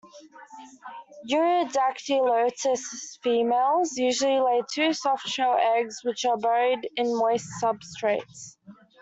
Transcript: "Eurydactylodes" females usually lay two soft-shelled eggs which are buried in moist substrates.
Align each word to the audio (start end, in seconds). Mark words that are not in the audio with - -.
"Eurydactylodes" 1.29 3.15
females 3.21 3.97
usually 3.97 4.39
lay 4.39 4.63
two 4.73 4.93
soft-shelled 4.93 5.59
eggs 5.77 5.99
which 6.01 6.25
are 6.25 6.37
buried 6.37 6.89
in 6.95 7.15
moist 7.15 7.45
substrates. 7.63 8.57